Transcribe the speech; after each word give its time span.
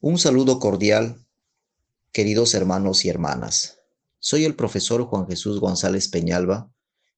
Un 0.00 0.16
saludo 0.16 0.60
cordial, 0.60 1.26
queridos 2.12 2.54
hermanos 2.54 3.04
y 3.04 3.08
hermanas. 3.08 3.80
Soy 4.20 4.44
el 4.44 4.54
profesor 4.54 5.02
Juan 5.02 5.26
Jesús 5.26 5.58
González 5.58 6.06
Peñalba, 6.06 6.72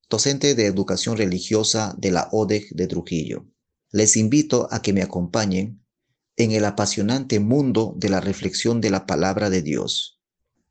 docente 0.09 0.55
de 0.55 0.65
educación 0.65 1.19
religiosa 1.19 1.95
de 1.99 2.11
la 2.11 2.31
ODEC 2.33 2.71
de 2.71 2.87
Trujillo. 2.87 3.45
Les 3.91 4.17
invito 4.17 4.67
a 4.71 4.81
que 4.81 4.95
me 4.95 5.03
acompañen 5.03 5.85
en 6.37 6.53
el 6.53 6.65
apasionante 6.65 7.39
mundo 7.39 7.93
de 7.99 8.09
la 8.09 8.23
reflexión 8.23 8.81
de 8.81 8.89
la 8.89 9.05
palabra 9.05 9.51
de 9.51 9.61
Dios. 9.61 10.19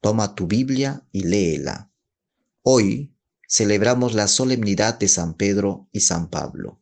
Toma 0.02 0.34
tu 0.34 0.48
Biblia 0.48 1.06
y 1.12 1.26
léela. 1.26 1.92
Hoy 2.64 3.14
celebramos 3.48 4.16
la 4.16 4.28
solemnidad 4.28 4.98
de 4.98 5.10
San 5.10 5.36
Pedro 5.36 5.88
y 5.92 6.00
San 6.00 6.32
Pablo. 6.32 6.82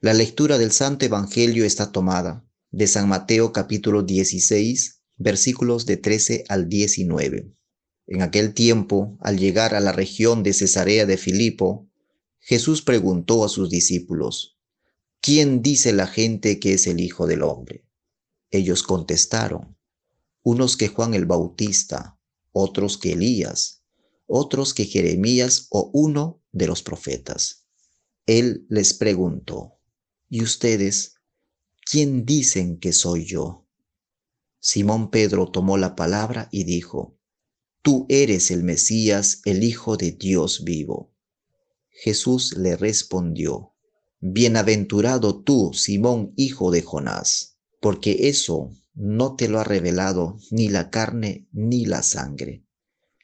La 0.00 0.12
lectura 0.12 0.58
del 0.58 0.70
Santo 0.70 1.06
Evangelio 1.06 1.64
está 1.64 1.92
tomada 1.92 2.45
de 2.70 2.86
San 2.86 3.08
Mateo 3.08 3.52
capítulo 3.52 4.02
16, 4.02 5.02
versículos 5.16 5.86
de 5.86 5.96
13 5.96 6.44
al 6.48 6.68
19. 6.68 7.52
En 8.06 8.22
aquel 8.22 8.54
tiempo, 8.54 9.16
al 9.20 9.38
llegar 9.38 9.74
a 9.74 9.80
la 9.80 9.92
región 9.92 10.42
de 10.42 10.52
Cesarea 10.52 11.06
de 11.06 11.16
Filipo, 11.16 11.88
Jesús 12.38 12.82
preguntó 12.82 13.44
a 13.44 13.48
sus 13.48 13.70
discípulos, 13.70 14.58
¿quién 15.20 15.62
dice 15.62 15.92
la 15.92 16.06
gente 16.06 16.60
que 16.60 16.74
es 16.74 16.86
el 16.86 17.00
Hijo 17.00 17.26
del 17.26 17.42
Hombre? 17.42 17.84
Ellos 18.50 18.84
contestaron, 18.84 19.76
unos 20.42 20.76
que 20.76 20.86
Juan 20.86 21.14
el 21.14 21.26
Bautista, 21.26 22.20
otros 22.52 22.98
que 22.98 23.12
Elías, 23.12 23.82
otros 24.26 24.74
que 24.74 24.84
Jeremías 24.84 25.66
o 25.70 25.90
uno 25.92 26.42
de 26.52 26.68
los 26.68 26.82
profetas. 26.82 27.66
Él 28.26 28.66
les 28.68 28.94
preguntó, 28.94 29.80
¿y 30.28 30.42
ustedes 30.42 31.15
¿quién 31.88 32.26
dicen 32.26 32.78
que 32.80 32.92
soy 32.92 33.24
yo? 33.24 33.64
Simón 34.58 35.10
Pedro 35.10 35.50
tomó 35.50 35.78
la 35.78 35.94
palabra 35.94 36.48
y 36.50 36.64
dijo, 36.64 37.16
Tú 37.80 38.06
eres 38.08 38.50
el 38.50 38.64
Mesías, 38.64 39.40
el 39.44 39.62
Hijo 39.62 39.96
de 39.96 40.10
Dios 40.10 40.64
vivo. 40.64 41.14
Jesús 41.88 42.56
le 42.58 42.76
respondió, 42.76 43.74
Bienaventurado 44.18 45.44
tú, 45.44 45.70
Simón, 45.72 46.32
hijo 46.36 46.72
de 46.72 46.82
Jonás, 46.82 47.58
porque 47.80 48.28
eso 48.28 48.72
no 48.94 49.36
te 49.36 49.48
lo 49.48 49.60
ha 49.60 49.64
revelado 49.64 50.38
ni 50.50 50.68
la 50.68 50.90
carne 50.90 51.46
ni 51.52 51.86
la 51.86 52.02
sangre, 52.02 52.64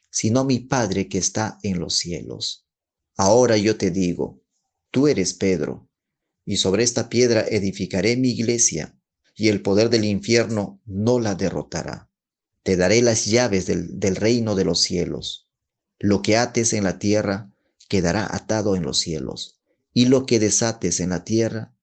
sino 0.09 0.45
mi 0.45 0.59
Padre 0.59 1.09
que 1.09 1.17
está 1.17 1.59
en 1.63 1.79
los 1.79 1.97
cielos. 1.97 2.65
Ahora 3.17 3.57
yo 3.57 3.75
te 3.75 3.91
digo, 3.91 4.41
tú 4.91 5.07
eres 5.07 5.33
Pedro, 5.33 5.89
y 6.45 6.57
sobre 6.57 6.83
esta 6.83 7.09
piedra 7.09 7.45
edificaré 7.47 8.17
mi 8.17 8.29
iglesia, 8.29 8.97
y 9.35 9.47
el 9.47 9.61
poder 9.61 9.89
del 9.89 10.05
infierno 10.05 10.81
no 10.85 11.19
la 11.19 11.35
derrotará. 11.35 12.09
Te 12.63 12.77
daré 12.77 13.01
las 13.01 13.25
llaves 13.25 13.65
del, 13.65 14.15
reino 14.15 14.55
de 14.55 14.65
los 14.65 14.81
cielos. 14.81 15.49
Lo 15.99 16.21
que 16.21 16.37
ates 16.37 16.73
en 16.73 16.83
la 16.83 16.99
tierra 16.99 17.51
quedará 17.89 18.27
atado 18.33 18.75
en 18.75 18.83
los 18.83 18.99
cielos, 18.99 19.59
y 19.93 20.05
lo 20.05 20.25
que 20.25 20.39
desates 20.39 20.99
en 20.99 21.09
la 21.09 21.23
tierra 21.23 21.75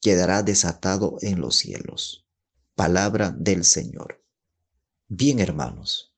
quedará 0.00 0.42
desatado 0.42 1.16
en 1.20 1.40
los 1.40 1.56
cielos. 1.56 2.26
Palabra 2.74 3.34
del 3.36 3.64
Señor. 3.64 4.24
Bien, 5.08 5.38
hermanos, 5.38 6.14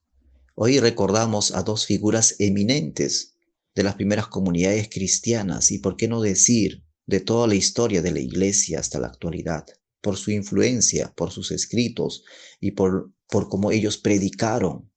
hoy 0.55 0.81
recordamos 0.81 1.53
a 1.53 1.63
dos 1.63 1.87
figuras 1.87 2.37
eminentes 2.39 3.35
de 3.75 3.83
las 3.83 3.95
primeras 3.95 4.27
comunidades 4.27 4.89
cristianas, 4.91 5.71
y 5.71 5.79
por 5.79 5.97
qué 5.97 6.09
no 6.09 6.21
decir 6.21 6.88
de 7.09 7.21
toda 7.21 7.47
la 7.47 7.55
historia 7.55 8.03
de 8.03 8.13
la 8.13 8.21
Iglesia 8.21 8.79
hasta 8.79 9.01
la 9.01 9.07
actualidad, 9.07 9.67
por 10.03 10.19
su 10.19 10.31
influencia, 10.31 11.11
por 11.17 11.31
sus 11.33 11.51
escritos 11.51 12.23
y 12.61 12.73
por, 12.73 13.11
por 13.31 13.49
cómo 13.49 13.73
ellos 13.73 13.97
predicaron 13.97 14.93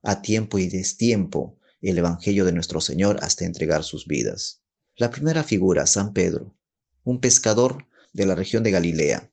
a 0.00 0.22
tiempo 0.22 0.60
y 0.60 0.68
destiempo 0.68 1.58
el 1.82 1.98
Evangelio 1.98 2.44
de 2.44 2.52
nuestro 2.52 2.80
Señor 2.80 3.18
hasta 3.20 3.44
entregar 3.44 3.82
sus 3.82 4.06
vidas. 4.06 4.62
La 4.94 5.10
primera 5.10 5.42
figura, 5.42 5.86
San 5.86 6.12
Pedro, 6.12 6.56
un 7.02 7.20
pescador 7.20 7.88
de 8.12 8.26
la 8.26 8.36
región 8.36 8.62
de 8.62 8.70
Galilea, 8.70 9.32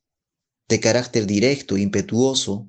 de 0.67 0.79
carácter 0.79 1.27
directo, 1.27 1.77
impetuoso, 1.77 2.67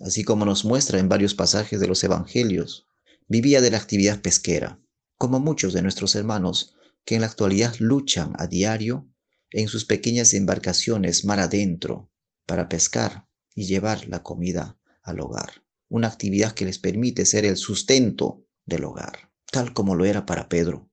así 0.00 0.24
como 0.24 0.44
nos 0.44 0.64
muestra 0.64 0.98
en 0.98 1.08
varios 1.08 1.34
pasajes 1.34 1.78
de 1.78 1.86
los 1.86 2.02
Evangelios, 2.02 2.88
vivía 3.28 3.60
de 3.60 3.70
la 3.70 3.78
actividad 3.78 4.20
pesquera, 4.20 4.80
como 5.16 5.38
muchos 5.38 5.72
de 5.72 5.82
nuestros 5.82 6.16
hermanos 6.16 6.74
que 7.04 7.14
en 7.14 7.22
la 7.22 7.26
actualidad 7.26 7.74
luchan 7.78 8.32
a 8.38 8.46
diario 8.46 9.08
en 9.50 9.68
sus 9.68 9.84
pequeñas 9.84 10.34
embarcaciones 10.34 11.24
mar 11.24 11.40
adentro 11.40 12.10
para 12.46 12.68
pescar 12.68 13.26
y 13.54 13.66
llevar 13.66 14.08
la 14.08 14.22
comida 14.22 14.78
al 15.02 15.20
hogar, 15.20 15.62
una 15.88 16.08
actividad 16.08 16.52
que 16.52 16.64
les 16.64 16.78
permite 16.78 17.24
ser 17.24 17.44
el 17.44 17.56
sustento 17.56 18.44
del 18.66 18.84
hogar, 18.84 19.30
tal 19.50 19.72
como 19.72 19.94
lo 19.94 20.04
era 20.04 20.26
para 20.26 20.48
Pedro. 20.48 20.90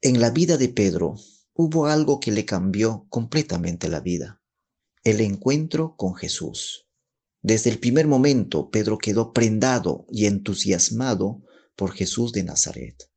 En 0.00 0.20
la 0.20 0.30
vida 0.30 0.56
de 0.56 0.68
Pedro 0.68 1.16
hubo 1.52 1.86
algo 1.86 2.20
que 2.20 2.32
le 2.32 2.44
cambió 2.44 3.06
completamente 3.08 3.88
la 3.88 4.00
vida, 4.00 4.42
el 5.04 5.20
encuentro 5.20 5.94
con 5.96 6.14
Jesús. 6.14 6.88
Desde 7.42 7.70
el 7.70 7.78
primer 7.78 8.06
momento 8.06 8.70
Pedro 8.70 8.98
quedó 8.98 9.32
prendado 9.32 10.06
y 10.10 10.26
entusiasmado 10.26 11.42
por 11.76 11.92
Jesús 11.92 12.32
de 12.32 12.42
Nazaret. 12.42 13.10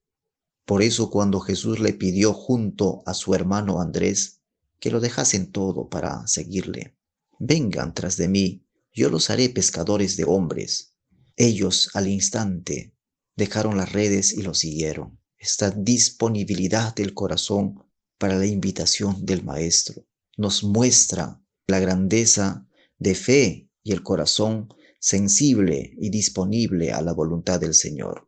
Por 0.67 0.83
eso 0.83 1.09
cuando 1.09 1.39
Jesús 1.39 1.79
le 1.79 1.93
pidió 1.93 2.33
junto 2.33 3.01
a 3.05 3.13
su 3.13 3.33
hermano 3.33 3.79
Andrés 3.79 4.41
que 4.81 4.91
lo 4.91 4.99
dejasen 4.99 5.53
todo 5.53 5.87
para 5.87 6.27
seguirle, 6.27 6.97
vengan 7.39 7.93
tras 7.93 8.17
de 8.17 8.27
mí, 8.27 8.65
yo 8.91 9.09
los 9.09 9.29
haré 9.29 9.47
pescadores 9.47 10.17
de 10.17 10.25
hombres. 10.25 10.93
Ellos 11.37 11.89
al 11.93 12.09
instante 12.09 12.93
dejaron 13.37 13.77
las 13.77 13.93
redes 13.93 14.33
y 14.33 14.41
lo 14.41 14.53
siguieron. 14.53 15.17
Esta 15.37 15.71
disponibilidad 15.71 16.93
del 16.93 17.13
corazón 17.13 17.85
para 18.17 18.35
la 18.35 18.45
invitación 18.45 19.25
del 19.25 19.45
Maestro 19.45 20.05
nos 20.35 20.65
muestra 20.65 21.41
la 21.67 21.79
grandeza 21.79 22.67
de 22.99 23.15
fe 23.15 23.69
y 23.83 23.93
el 23.93 24.03
corazón 24.03 24.67
sensible 24.99 25.93
y 25.97 26.09
disponible 26.09 26.91
a 26.91 27.01
la 27.01 27.13
voluntad 27.13 27.57
del 27.57 27.73
Señor. 27.73 28.26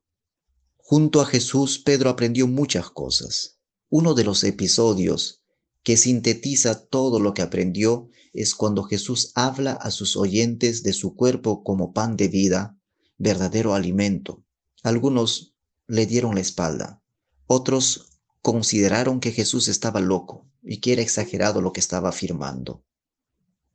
Junto 0.91 1.21
a 1.21 1.25
Jesús, 1.27 1.77
Pedro 1.77 2.09
aprendió 2.09 2.47
muchas 2.47 2.89
cosas. 2.89 3.59
Uno 3.89 4.15
de 4.15 4.23
los 4.23 4.43
episodios 4.43 5.43
que 5.83 5.97
sintetiza 5.97 6.87
todo 6.87 7.19
lo 7.19 7.35
que 7.35 7.43
aprendió 7.43 8.09
es 8.33 8.55
cuando 8.55 8.81
Jesús 8.81 9.31
habla 9.35 9.73
a 9.73 9.91
sus 9.91 10.17
oyentes 10.17 10.81
de 10.81 10.93
su 10.93 11.15
cuerpo 11.15 11.63
como 11.63 11.93
pan 11.93 12.17
de 12.17 12.27
vida, 12.27 12.75
verdadero 13.19 13.75
alimento. 13.75 14.43
Algunos 14.81 15.53
le 15.85 16.07
dieron 16.07 16.33
la 16.33 16.41
espalda, 16.41 17.03
otros 17.45 18.19
consideraron 18.41 19.19
que 19.19 19.31
Jesús 19.31 19.67
estaba 19.67 19.99
loco 19.99 20.49
y 20.63 20.77
que 20.79 20.93
era 20.93 21.03
exagerado 21.03 21.61
lo 21.61 21.71
que 21.71 21.81
estaba 21.81 22.09
afirmando. 22.09 22.83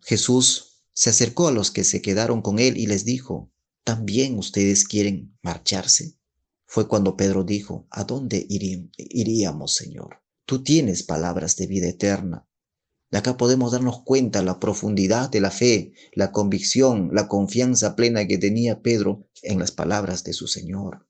Jesús 0.00 0.82
se 0.92 1.10
acercó 1.10 1.46
a 1.46 1.52
los 1.52 1.70
que 1.70 1.84
se 1.84 2.02
quedaron 2.02 2.42
con 2.42 2.58
él 2.58 2.76
y 2.76 2.88
les 2.88 3.04
dijo, 3.04 3.52
¿también 3.84 4.36
ustedes 4.36 4.82
quieren 4.82 5.38
marcharse? 5.42 6.18
Fue 6.74 6.88
cuando 6.88 7.16
Pedro 7.16 7.44
dijo, 7.44 7.86
¿a 7.88 8.02
dónde 8.02 8.44
iríamos, 8.48 9.74
Señor? 9.76 10.24
Tú 10.44 10.64
tienes 10.64 11.04
palabras 11.04 11.54
de 11.54 11.68
vida 11.68 11.86
eterna. 11.86 12.48
De 13.12 13.18
acá 13.18 13.36
podemos 13.36 13.70
darnos 13.70 14.02
cuenta 14.02 14.42
la 14.42 14.58
profundidad 14.58 15.30
de 15.30 15.40
la 15.40 15.52
fe, 15.52 15.92
la 16.14 16.32
convicción, 16.32 17.10
la 17.12 17.28
confianza 17.28 17.94
plena 17.94 18.26
que 18.26 18.38
tenía 18.38 18.82
Pedro 18.82 19.28
en 19.42 19.60
las 19.60 19.70
palabras 19.70 20.24
de 20.24 20.32
su 20.32 20.48
Señor. 20.48 21.06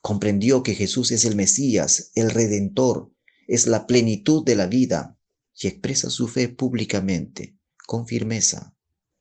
Comprendió 0.00 0.62
que 0.62 0.74
Jesús 0.74 1.12
es 1.12 1.26
el 1.26 1.36
Mesías, 1.36 2.10
el 2.14 2.30
Redentor, 2.30 3.12
es 3.46 3.66
la 3.66 3.86
plenitud 3.86 4.42
de 4.46 4.56
la 4.56 4.66
vida 4.66 5.18
y 5.54 5.66
expresa 5.66 6.08
su 6.08 6.26
fe 6.26 6.48
públicamente, 6.48 7.58
con 7.86 8.06
firmeza. 8.06 8.74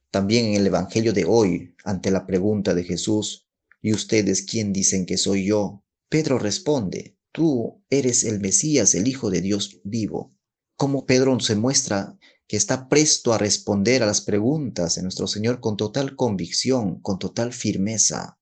También 0.09 0.45
en 0.45 0.53
el 0.53 0.67
Evangelio 0.67 1.11
de 1.11 1.25
hoy, 1.25 1.75
ante 1.83 2.11
la 2.11 2.25
pregunta 2.25 2.73
de 2.73 2.85
Jesús, 2.85 3.50
¿Y 3.81 3.93
ustedes 3.93 4.43
quién 4.43 4.73
dicen 4.73 5.05
que 5.05 5.17
soy 5.17 5.45
yo? 5.45 5.83
Pedro 6.07 6.37
responde, 6.37 7.17
tú 7.31 7.83
eres 7.89 8.23
el 8.23 8.39
Mesías, 8.39 8.93
el 8.95 9.07
Hijo 9.07 9.29
de 9.29 9.41
Dios 9.41 9.79
vivo. 9.83 10.35
Como 10.75 11.05
Pedro 11.05 11.39
se 11.39 11.55
muestra 11.55 12.17
que 12.47 12.57
está 12.57 12.89
presto 12.89 13.33
a 13.33 13.37
responder 13.37 14.03
a 14.03 14.05
las 14.05 14.21
preguntas 14.21 14.95
de 14.95 15.03
nuestro 15.03 15.25
Señor 15.25 15.61
con 15.61 15.77
total 15.77 16.15
convicción, 16.15 16.99
con 17.01 17.17
total 17.17 17.53
firmeza, 17.53 18.37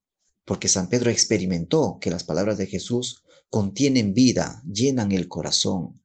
porque 0.45 0.67
San 0.67 0.89
Pedro 0.89 1.11
experimentó 1.11 1.99
que 2.01 2.09
las 2.09 2.23
palabras 2.23 2.57
de 2.57 2.65
Jesús 2.65 3.23
contienen 3.49 4.13
vida, 4.13 4.63
llenan 4.65 5.11
el 5.11 5.27
corazón. 5.27 6.01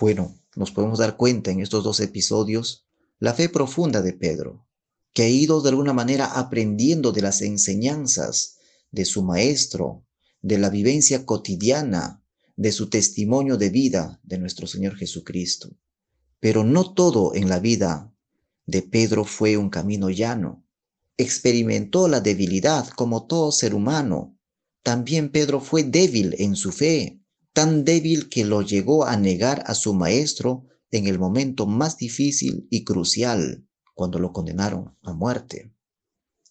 Bueno, 0.00 0.36
nos 0.56 0.72
podemos 0.72 0.98
dar 0.98 1.16
cuenta 1.16 1.52
en 1.52 1.60
estos 1.60 1.84
dos 1.84 2.00
episodios 2.00 2.86
la 3.20 3.34
fe 3.34 3.48
profunda 3.48 4.02
de 4.02 4.14
Pedro, 4.14 4.66
que 5.12 5.24
ha 5.24 5.28
ido 5.28 5.60
de 5.60 5.70
alguna 5.70 5.92
manera 5.92 6.26
aprendiendo 6.26 7.12
de 7.12 7.22
las 7.22 7.42
enseñanzas 7.42 8.56
de 8.90 9.04
su 9.04 9.22
maestro, 9.22 10.06
de 10.40 10.58
la 10.58 10.70
vivencia 10.70 11.26
cotidiana, 11.26 12.22
de 12.56 12.72
su 12.72 12.88
testimonio 12.88 13.56
de 13.56 13.70
vida 13.70 14.20
de 14.22 14.38
nuestro 14.38 14.66
Señor 14.66 14.96
Jesucristo. 14.96 15.76
Pero 16.40 16.64
no 16.64 16.92
todo 16.92 17.34
en 17.34 17.48
la 17.48 17.58
vida 17.58 18.14
de 18.66 18.82
Pedro 18.82 19.24
fue 19.24 19.56
un 19.56 19.70
camino 19.70 20.10
llano. 20.10 20.64
experimentó 21.18 22.08
la 22.08 22.20
debilidad 22.20 22.88
como 22.88 23.26
todo 23.26 23.52
ser 23.52 23.74
humano. 23.74 24.38
También 24.82 25.30
Pedro 25.30 25.60
fue 25.60 25.84
débil 25.84 26.34
en 26.38 26.56
su 26.56 26.72
fe, 26.72 27.20
tan 27.52 27.84
débil 27.84 28.28
que 28.28 28.44
lo 28.44 28.62
llegó 28.62 29.04
a 29.04 29.16
negar 29.16 29.62
a 29.66 29.74
su 29.74 29.92
maestro 29.94 30.64
en 30.90 31.06
el 31.06 31.18
momento 31.18 31.66
más 31.66 31.96
difícil 31.98 32.66
y 32.70 32.84
crucial, 32.84 33.66
cuando 33.94 34.18
lo 34.18 34.32
condenaron 34.32 34.96
a 35.02 35.12
muerte. 35.12 35.72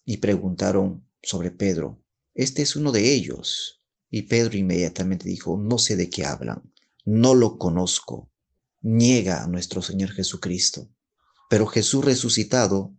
Y 0.04 0.18
preguntaron 0.18 1.06
sobre 1.22 1.50
Pedro, 1.50 2.02
este 2.34 2.62
es 2.62 2.76
uno 2.76 2.92
de 2.92 3.12
ellos. 3.12 3.82
Y 4.10 4.22
Pedro 4.22 4.56
inmediatamente 4.58 5.28
dijo, 5.28 5.56
no 5.56 5.78
sé 5.78 5.96
de 5.96 6.10
qué 6.10 6.24
hablan, 6.24 6.72
no 7.04 7.34
lo 7.34 7.58
conozco. 7.58 8.30
Niega 8.80 9.42
a 9.42 9.46
nuestro 9.46 9.80
Señor 9.80 10.10
Jesucristo. 10.10 10.90
Pero 11.48 11.66
Jesús 11.66 12.04
resucitado 12.04 12.96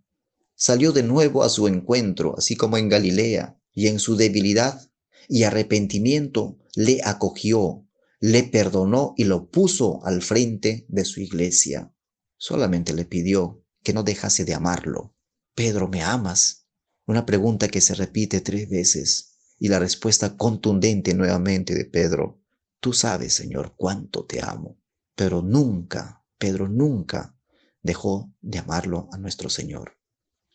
salió 0.56 0.92
de 0.92 1.04
nuevo 1.04 1.44
a 1.44 1.50
su 1.50 1.68
encuentro, 1.68 2.36
así 2.38 2.56
como 2.56 2.78
en 2.78 2.90
Galilea, 2.90 3.60
y 3.74 3.88
en 3.88 4.00
su 4.00 4.16
debilidad 4.16 4.90
y 5.28 5.44
arrepentimiento 5.44 6.60
le 6.76 7.02
acogió, 7.04 7.88
le 8.20 8.44
perdonó 8.44 9.14
y 9.18 9.26
lo 9.26 9.50
puso 9.50 10.06
al 10.06 10.22
frente 10.22 10.86
de 10.88 11.06
su 11.06 11.22
iglesia. 11.22 11.94
Solamente 12.38 12.94
le 12.94 13.06
pidió 13.06 13.63
que 13.84 13.94
no 13.94 14.04
dejase 14.04 14.46
de 14.46 14.54
amarlo. 14.54 15.16
Pedro, 15.56 15.88
¿me 15.88 16.02
amas? 16.02 16.68
Una 17.06 17.26
pregunta 17.26 17.68
que 17.68 17.82
se 17.82 17.94
repite 17.94 18.42
tres 18.42 18.70
veces 18.70 19.34
y 19.60 19.68
la 19.68 19.80
respuesta 19.80 20.36
contundente 20.38 21.14
nuevamente 21.14 21.76
de 21.76 21.86
Pedro. 21.86 22.42
Tú 22.80 22.94
sabes, 22.94 23.34
Señor, 23.34 23.76
cuánto 23.78 24.26
te 24.26 24.42
amo. 24.42 24.80
Pero 25.16 25.42
nunca, 25.42 26.26
Pedro 26.38 26.68
nunca 26.68 27.38
dejó 27.82 28.34
de 28.42 28.60
amarlo 28.60 29.10
a 29.12 29.18
nuestro 29.18 29.50
Señor. 29.50 29.98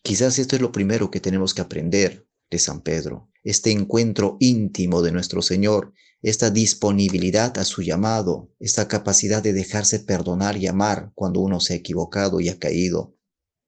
Quizás 0.02 0.38
esto 0.38 0.56
es 0.56 0.62
lo 0.62 0.72
primero 0.72 1.10
que 1.10 1.20
tenemos 1.20 1.54
que 1.54 1.60
aprender 1.60 2.26
de 2.50 2.58
San 2.58 2.80
Pedro, 2.80 3.30
este 3.42 3.70
encuentro 3.70 4.36
íntimo 4.40 5.02
de 5.02 5.12
nuestro 5.12 5.42
Señor, 5.42 5.92
esta 6.22 6.50
disponibilidad 6.50 7.56
a 7.58 7.64
su 7.64 7.82
llamado, 7.82 8.50
esta 8.58 8.88
capacidad 8.88 9.42
de 9.42 9.52
dejarse 9.52 10.00
perdonar 10.00 10.56
y 10.56 10.66
amar 10.66 11.12
cuando 11.14 11.40
uno 11.40 11.60
se 11.60 11.74
ha 11.74 11.76
equivocado 11.76 12.40
y 12.40 12.48
ha 12.48 12.58
caído. 12.58 13.17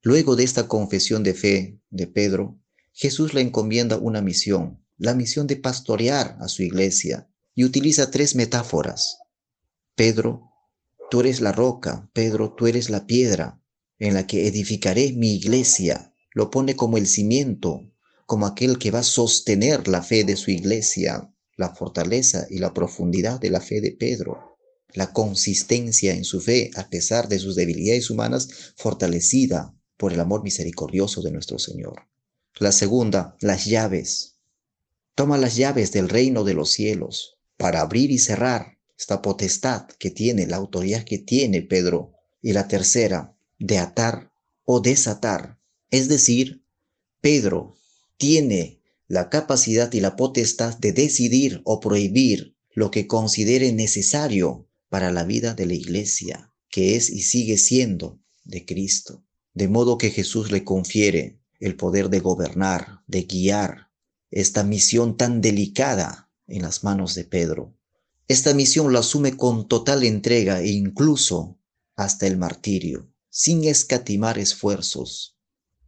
Luego 0.03 0.35
de 0.35 0.45
esta 0.45 0.67
confesión 0.67 1.23
de 1.23 1.35
fe 1.35 1.79
de 1.91 2.07
Pedro, 2.07 2.59
Jesús 2.93 3.35
le 3.35 3.43
encomienda 3.43 3.99
una 3.99 4.23
misión, 4.23 4.83
la 4.97 5.15
misión 5.15 5.47
de 5.47 5.57
pastorear 5.57 6.39
a 6.41 6.49
su 6.49 6.63
iglesia, 6.63 7.29
y 7.55 7.65
utiliza 7.65 8.11
tres 8.11 8.35
metáforas. 8.35 9.19
Pedro, 9.95 10.53
tú 11.11 11.21
eres 11.21 11.43
la 11.43 11.53
roca, 11.53 12.11
Pedro, 12.15 12.55
tú 12.55 12.67
eres 12.67 12.89
la 12.89 13.07
piedra 13.07 13.61
en 13.99 14.15
la 14.15 14.27
que 14.27 14.47
edificaré 14.47 15.13
mi 15.13 15.35
iglesia. 15.35 16.15
Lo 16.33 16.51
pone 16.51 16.77
como 16.77 16.97
el 16.97 17.07
cimiento, 17.07 17.93
como 18.25 18.47
aquel 18.47 18.79
que 18.79 18.91
va 18.91 19.01
a 19.01 19.03
sostener 19.03 19.87
la 19.87 20.03
fe 20.03 20.25
de 20.25 20.37
su 20.37 20.51
iglesia, 20.51 21.31
la 21.59 21.75
fortaleza 21.75 22.47
y 22.49 22.59
la 22.59 22.73
profundidad 22.73 23.39
de 23.39 23.51
la 23.51 23.61
fe 23.61 23.83
de 23.83 23.91
Pedro, 23.93 24.57
la 24.95 25.13
consistencia 25.13 26.15
en 26.15 26.25
su 26.25 26.41
fe 26.41 26.71
a 26.75 26.89
pesar 26.89 27.29
de 27.29 27.39
sus 27.39 27.55
debilidades 27.55 28.09
humanas, 28.09 28.49
fortalecida 28.77 29.75
por 30.01 30.15
el 30.15 30.21
amor 30.21 30.43
misericordioso 30.43 31.21
de 31.21 31.31
nuestro 31.31 31.59
Señor. 31.59 32.07
La 32.59 32.73
segunda, 32.73 33.37
las 33.41 33.67
llaves. 33.67 34.39
Toma 35.15 35.37
las 35.37 35.57
llaves 35.57 35.93
del 35.93 36.09
reino 36.09 36.43
de 36.43 36.55
los 36.55 36.71
cielos 36.71 37.37
para 37.59 37.83
abrir 37.83 38.11
y 38.11 38.19
cerrar 38.19 38.79
esta 38.99 39.21
potestad 39.21 39.89
que 39.99 40.11
tiene, 40.11 40.47
la 40.47 40.57
autoridad 40.57 41.05
que 41.05 41.19
tiene 41.19 41.61
Pedro. 41.61 42.15
Y 42.41 42.55
la 42.55 42.67
tercera, 42.67 43.37
de 43.59 43.77
atar 43.77 44.33
o 44.65 44.81
desatar. 44.81 45.59
Es 45.91 46.09
decir, 46.09 46.65
Pedro 47.21 47.77
tiene 48.17 48.81
la 49.07 49.29
capacidad 49.29 49.93
y 49.93 50.01
la 50.01 50.17
potestad 50.17 50.79
de 50.79 50.93
decidir 50.93 51.61
o 51.65 51.79
prohibir 51.79 52.57
lo 52.73 52.91
que 52.91 53.07
considere 53.07 53.71
necesario 53.73 54.67
para 54.89 55.13
la 55.13 55.25
vida 55.25 55.53
de 55.53 55.67
la 55.67 55.75
iglesia, 55.75 56.55
que 56.71 56.97
es 56.97 57.11
y 57.11 57.21
sigue 57.21 57.59
siendo 57.59 58.19
de 58.45 58.65
Cristo. 58.65 59.27
De 59.55 59.69
modo 59.69 59.99
que 59.99 60.11
Jesús 60.11 60.51
le 60.51 60.65
confiere 60.65 61.41
el 61.59 61.77
poder 61.77 62.09
de 62.09 62.21
gobernar, 62.21 63.03
de 63.07 63.23
guiar 63.23 63.91
esta 64.31 64.65
misión 64.65 65.17
tan 65.17 65.41
delicada 65.41 66.31
en 66.47 66.63
las 66.63 66.85
manos 66.85 67.15
de 67.15 67.25
Pedro. 67.25 67.77
Esta 68.29 68.55
misión 68.55 68.93
la 68.93 69.01
asume 69.01 69.37
con 69.37 69.67
total 69.67 70.05
entrega 70.05 70.61
e 70.61 70.69
incluso 70.69 71.59
hasta 71.97 72.27
el 72.27 72.39
martirio, 72.39 73.13
sin 73.29 73.65
escatimar 73.65 74.39
esfuerzos. 74.39 75.37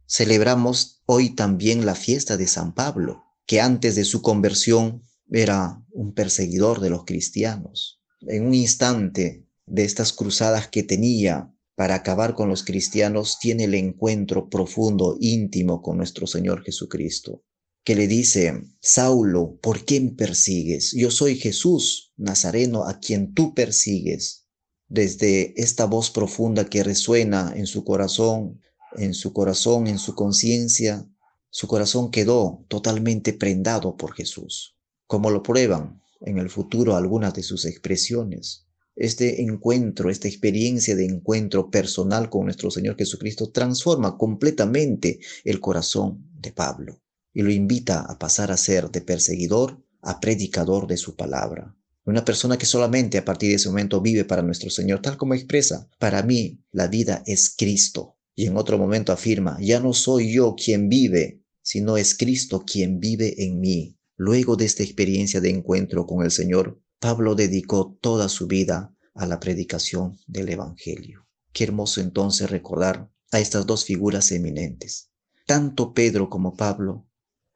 Celebramos 0.05 1.01
hoy 1.05 1.31
también 1.31 1.85
la 1.85 1.95
fiesta 1.95 2.37
de 2.37 2.47
San 2.47 2.75
Pablo, 2.75 3.23
que 3.45 3.61
antes 3.61 3.95
de 3.95 4.05
su 4.05 4.21
conversión 4.21 5.03
era 5.31 5.83
un 5.91 6.13
perseguidor 6.13 6.81
de 6.81 6.89
los 6.89 7.05
cristianos. 7.05 8.01
En 8.21 8.45
un 8.45 8.53
instante 8.53 9.47
de 9.65 9.85
estas 9.85 10.13
cruzadas 10.13 10.67
que 10.67 10.83
tenía 10.83 11.52
para 11.75 11.95
acabar 11.95 12.35
con 12.35 12.49
los 12.49 12.63
cristianos, 12.63 13.39
tiene 13.39 13.65
el 13.65 13.73
encuentro 13.73 14.49
profundo, 14.49 15.17
íntimo 15.19 15.81
con 15.81 15.97
nuestro 15.97 16.27
Señor 16.27 16.63
Jesucristo, 16.63 17.43
que 17.83 17.95
le 17.95 18.07
dice, 18.07 18.61
Saulo, 18.81 19.57
¿por 19.61 19.83
qué 19.83 19.99
persigues? 20.01 20.93
Yo 20.95 21.11
soy 21.11 21.35
Jesús, 21.35 22.13
Nazareno, 22.15 22.85
a 22.85 22.99
quien 22.99 23.33
tú 23.33 23.53
persigues. 23.53 24.45
Desde 24.87 25.59
esta 25.59 25.85
voz 25.85 26.11
profunda 26.11 26.65
que 26.65 26.83
resuena 26.83 27.53
en 27.55 27.65
su 27.65 27.83
corazón, 27.83 28.61
en 28.95 29.13
su 29.13 29.33
corazón, 29.33 29.87
en 29.87 29.97
su 29.97 30.13
conciencia, 30.13 31.09
su 31.49 31.67
corazón 31.67 32.11
quedó 32.11 32.65
totalmente 32.67 33.33
prendado 33.33 33.97
por 33.97 34.13
Jesús, 34.13 34.75
como 35.07 35.29
lo 35.29 35.43
prueban 35.43 36.01
en 36.21 36.37
el 36.37 36.49
futuro 36.49 36.95
algunas 36.95 37.33
de 37.33 37.43
sus 37.43 37.65
expresiones. 37.65 38.62
Este 38.95 39.41
encuentro, 39.41 40.11
esta 40.11 40.27
experiencia 40.27 40.95
de 40.95 41.05
encuentro 41.05 41.71
personal 41.71 42.29
con 42.29 42.45
nuestro 42.45 42.69
Señor 42.69 42.95
Jesucristo 42.95 43.49
transforma 43.49 44.17
completamente 44.17 45.19
el 45.43 45.59
corazón 45.59 46.29
de 46.39 46.51
Pablo 46.51 47.01
y 47.33 47.41
lo 47.41 47.51
invita 47.51 48.01
a 48.01 48.19
pasar 48.19 48.51
a 48.51 48.57
ser 48.57 48.91
de 48.91 49.01
perseguidor 49.01 49.83
a 50.01 50.19
predicador 50.19 50.85
de 50.85 50.97
su 50.97 51.15
palabra. 51.15 51.75
Una 52.05 52.25
persona 52.25 52.57
que 52.57 52.65
solamente 52.65 53.17
a 53.17 53.25
partir 53.25 53.49
de 53.49 53.55
ese 53.55 53.69
momento 53.69 54.01
vive 54.01 54.25
para 54.25 54.41
nuestro 54.41 54.69
Señor, 54.69 55.01
tal 55.01 55.17
como 55.17 55.33
expresa, 55.33 55.89
para 55.97 56.21
mí 56.21 56.59
la 56.71 56.87
vida 56.87 57.23
es 57.25 57.55
Cristo. 57.57 58.17
Y 58.35 58.45
en 58.45 58.57
otro 58.57 58.77
momento 58.77 59.13
afirma, 59.13 59.57
ya 59.61 59.79
no 59.79 59.93
soy 59.93 60.33
yo 60.33 60.55
quien 60.55 60.89
vive, 60.89 61.41
sino 61.61 61.97
es 61.97 62.15
Cristo 62.15 62.63
quien 62.65 62.99
vive 62.99 63.45
en 63.45 63.59
mí. 63.59 63.97
Luego 64.17 64.57
de 64.57 64.65
esta 64.65 64.83
experiencia 64.83 65.39
de 65.39 65.49
encuentro 65.49 66.05
con 66.05 66.25
el 66.25 66.31
Señor, 66.31 66.82
Pablo 67.03 67.35
dedicó 67.35 67.97
toda 67.99 68.29
su 68.29 68.47
vida 68.47 68.95
a 69.13 69.25
la 69.25 69.41
predicación 69.41 70.17
del 70.25 70.47
Evangelio. 70.47 71.27
Qué 71.51 71.65
hermoso 71.65 71.99
entonces 71.99 72.49
recordar 72.49 73.11
a 73.33 73.41
estas 73.41 73.65
dos 73.65 73.83
figuras 73.83 74.31
eminentes. 74.31 75.09
Tanto 75.45 75.93
Pedro 75.93 76.29
como 76.29 76.55
Pablo 76.55 77.05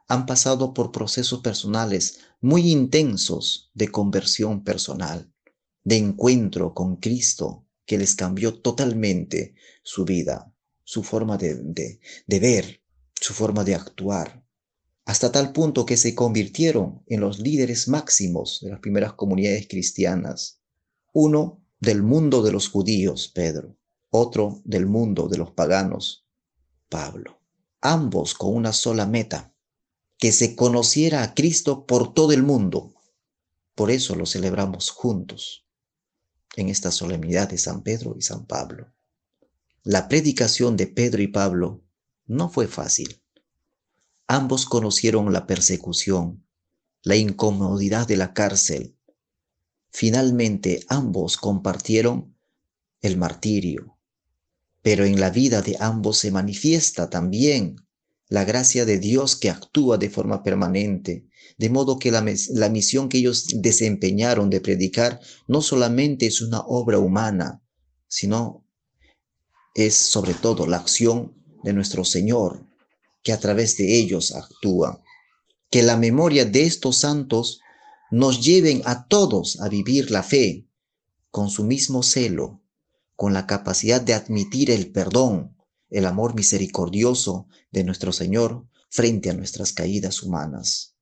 han 0.09 0.25
pasado 0.25 0.73
por 0.73 0.91
procesos 0.91 1.39
personales 1.39 2.19
muy 2.41 2.69
intensos 2.69 3.71
de 3.73 3.87
conversión 3.87 4.65
personal, 4.65 5.31
de 5.85 5.95
encuentro 5.95 6.73
con 6.73 6.97
Cristo 6.97 7.65
que 7.85 7.97
les 7.97 8.15
cambió 8.15 8.59
totalmente 8.59 9.55
su 9.81 10.03
vida, 10.03 10.53
su 10.83 11.03
forma 11.03 11.37
de, 11.37 11.55
de, 12.27 12.39
ver, 12.41 12.83
su 13.13 13.33
forma 13.33 13.63
de 13.63 13.75
actuar, 13.75 14.45
hasta 15.07 15.31
tal 15.31 15.53
punto 15.53 15.85
que 15.85 15.95
se 15.95 16.13
convirtieron 16.13 17.01
en 17.07 17.21
los 17.21 17.39
líderes 17.39 17.87
máximos 17.87 18.59
de 18.61 18.71
las 18.71 18.81
primeras 18.81 19.13
comunidades 19.13 19.65
cristianas. 19.69 20.59
Uno 21.13 21.63
del 21.79 22.03
mundo 22.03 22.43
de 22.43 22.51
los 22.51 22.69
judíos, 22.69 23.29
Pedro, 23.33 23.77
otro 24.09 24.61
del 24.65 24.85
mundo 24.85 25.29
de 25.29 25.37
los 25.37 25.51
paganos, 25.51 26.27
Pablo. 26.89 27.39
Ambos 27.79 28.33
con 28.33 28.53
una 28.53 28.73
sola 28.73 29.05
meta, 29.05 29.53
que 30.17 30.33
se 30.33 30.57
conociera 30.57 31.23
a 31.23 31.33
Cristo 31.33 31.85
por 31.85 32.13
todo 32.13 32.33
el 32.33 32.43
mundo. 32.43 32.93
Por 33.75 33.91
eso 33.91 34.13
lo 34.13 34.25
celebramos 34.25 34.89
juntos 34.89 35.65
en 36.57 36.67
esta 36.67 36.91
solemnidad 36.91 37.47
de 37.47 37.57
San 37.57 37.81
Pedro 37.81 38.13
y 38.17 38.23
San 38.23 38.45
Pablo. 38.45 38.91
La 39.83 40.09
predicación 40.09 40.75
de 40.75 40.87
Pedro 40.87 41.21
y 41.21 41.27
Pablo 41.27 41.81
no 42.25 42.49
fue 42.49 42.67
fácil 42.67 43.21
Ambos 44.27 44.65
conocieron 44.65 45.31
la 45.31 45.47
persecución, 45.47 46.45
la 47.01 47.15
incomodidad 47.15 48.07
de 48.07 48.17
la 48.17 48.33
cárcel. 48.33 48.97
Finalmente 49.89 50.85
ambos 50.89 51.37
compartieron 51.37 52.35
el 53.01 53.15
martirio. 53.15 53.97
Pero 54.81 55.05
en 55.05 55.19
la 55.19 55.29
vida 55.29 55.61
de 55.61 55.77
ambos 55.79 56.17
se 56.17 56.31
manifiesta 56.31 57.09
también 57.09 57.77
la 58.27 58.43
gracia 58.43 58.83
de 58.83 58.99
Dios 58.99 59.37
que 59.37 59.49
actúa 59.49 59.97
de 59.97 60.09
forma 60.09 60.43
permanente, 60.43 61.29
de 61.57 61.69
modo 61.69 61.97
que 61.97 62.11
la, 62.11 62.21
misión 62.21 63.07
que 63.07 63.19
ellos 63.19 63.47
desempeñaron 63.55 64.49
de 64.49 64.59
predicar 64.59 65.21
no 65.47 65.61
solamente 65.61 66.27
es 66.27 66.41
una 66.41 66.59
obra 66.59 66.99
humana, 66.99 67.63
sino 68.07 68.65
es 69.73 69.95
sobre 69.95 70.33
todo 70.33 70.67
la 70.67 70.77
acción 70.77 71.33
de 71.63 71.71
nuestro 71.71 72.03
Señor, 72.03 72.66
que 73.23 73.31
a 73.33 73.39
través 73.39 73.77
de 73.77 73.97
ellos 73.97 74.35
actúa. 74.35 75.01
Que 75.69 75.83
la 75.83 75.97
memoria 75.97 76.45
de 76.45 76.63
estos 76.63 76.97
santos 76.97 77.59
nos 78.11 78.43
lleven 78.43 78.81
a 78.85 79.07
todos 79.07 79.59
a 79.59 79.69
vivir 79.69 80.11
la 80.11 80.23
fe 80.23 80.67
con 81.29 81.49
su 81.49 81.63
mismo 81.63 82.03
celo, 82.03 82.61
con 83.15 83.33
la 83.33 83.47
capacidad 83.47 84.01
de 84.01 84.13
admitir 84.13 84.71
el 84.71 84.91
perdón, 84.91 85.57
el 85.89 86.05
amor 86.05 86.35
misericordioso 86.35 87.47
de 87.71 87.83
nuestro 87.83 88.11
Señor 88.11 88.65
frente 88.89 89.29
a 89.29 89.33
nuestras 89.33 89.73
caídas 89.73 90.23
humanas. 90.23 90.95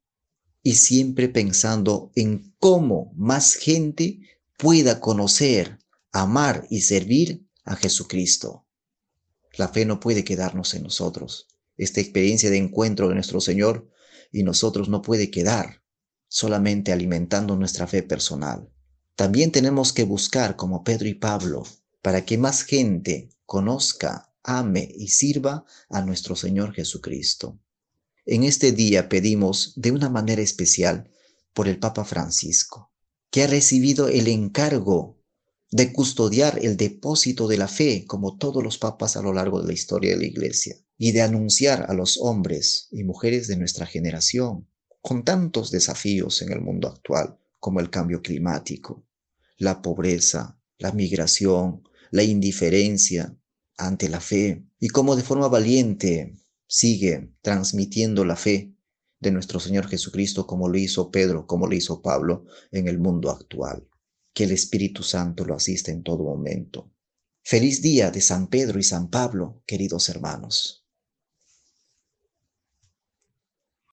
Y 0.64 0.76
siempre 0.76 1.30
pensando 1.30 2.12
en 2.16 2.56
cómo 2.60 3.14
más 3.16 3.54
gente 3.54 4.20
pueda 4.58 5.00
conocer, 5.00 5.80
amar 6.12 6.66
y 6.70 6.82
servir 6.82 7.46
a 7.64 7.76
Jesucristo. 7.76 8.66
La 9.58 9.68
fe 9.68 9.86
no 9.86 10.00
puede 10.00 10.24
quedarnos 10.24 10.74
en 10.74 10.84
nosotros. 10.84 11.48
Esta 11.78 12.02
experiencia 12.02 12.50
de 12.50 12.58
encuentro 12.58 13.08
de 13.08 13.16
nuestro 13.16 13.42
Señor 13.42 13.90
y 14.32 14.44
nosotros 14.44 14.90
no 14.90 15.02
puede 15.02 15.32
quedar 15.32 15.84
solamente 16.28 16.92
alimentando 16.92 17.56
nuestra 17.56 17.88
fe 17.88 18.04
personal. 18.04 18.70
También 19.16 19.52
tenemos 19.52 19.94
que 19.94 20.04
buscar, 20.04 20.56
como 20.56 20.84
Pedro 20.84 21.08
y 21.08 21.14
Pablo, 21.14 21.64
para 22.02 22.26
que 22.26 22.38
más 22.38 22.64
gente 22.64 23.30
conozca, 23.46 24.34
ame 24.44 24.92
y 24.96 25.08
sirva 25.08 25.66
a 25.90 26.02
nuestro 26.02 26.36
Señor 26.36 26.74
Jesucristo. 26.74 27.60
En 28.26 28.44
este 28.44 28.72
día 28.72 29.08
pedimos 29.08 29.74
de 29.76 29.92
una 29.92 30.10
manera 30.10 30.42
especial 30.42 31.10
por 31.54 31.68
el 31.68 31.80
Papa 31.80 32.04
Francisco, 32.04 32.92
que 33.30 33.44
ha 33.44 33.48
recibido 33.48 34.08
el 34.08 34.28
encargo 34.28 35.18
de 35.72 35.94
custodiar 35.94 36.60
el 36.62 36.78
depósito 36.78 37.48
de 37.48 37.58
la 37.58 37.68
fe, 37.68 38.06
como 38.06 38.38
todos 38.38 38.64
los 38.64 38.78
papas 38.78 39.16
a 39.16 39.22
lo 39.22 39.34
largo 39.34 39.62
de 39.62 39.68
la 39.68 39.74
historia 39.74 40.12
de 40.12 40.18
la 40.18 40.26
Iglesia, 40.26 40.76
y 40.98 41.12
de 41.12 41.22
anunciar 41.22 41.86
a 41.90 41.94
los 41.94 42.18
hombres 42.18 42.88
y 42.92 43.04
mujeres 43.04 43.48
de 43.48 43.58
nuestra 43.58 43.86
generación, 43.86 44.68
con 45.02 45.24
tantos 45.24 45.72
desafíos 45.72 46.42
en 46.42 46.52
el 46.52 46.62
mundo 46.62 46.88
actual, 46.88 47.38
como 47.60 47.80
el 47.80 47.90
cambio 47.90 48.22
climático, 48.22 49.06
la 49.58 49.82
pobreza, 49.82 50.60
la 50.78 50.92
migración, 50.92 51.84
la 52.12 52.24
indiferencia 52.24 53.38
ante 53.78 54.10
la 54.10 54.20
fe, 54.20 54.66
y 54.80 54.88
cómo 54.90 55.16
de 55.16 55.24
forma 55.24 55.48
valiente 55.48 56.34
sigue 56.68 57.34
transmitiendo 57.42 58.26
la 58.26 58.36
fe 58.36 58.74
de 59.20 59.32
nuestro 59.32 59.60
Señor 59.60 59.88
Jesucristo 59.88 60.46
como 60.46 60.70
lo 60.70 60.78
hizo 60.78 61.12
Pedro, 61.12 61.48
como 61.48 61.68
lo 61.68 61.76
hizo 61.76 62.02
Pablo 62.02 62.46
en 62.72 62.88
el 62.88 63.00
mundo 63.00 63.32
actual. 63.32 63.88
Que 64.34 64.44
el 64.44 64.52
Espíritu 64.52 65.04
Santo 65.04 65.46
lo 65.46 65.56
asista 65.56 65.92
en 65.92 66.04
todo 66.04 66.24
momento. 66.24 66.92
Feliz 67.44 67.82
día 67.82 68.12
de 68.12 68.22
San 68.22 68.48
Pedro 68.48 68.80
y 68.80 68.84
San 68.84 69.10
Pablo, 69.10 69.62
queridos 69.66 70.10
hermanos. 70.10 70.85